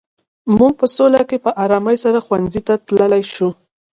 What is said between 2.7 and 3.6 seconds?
تلای شو.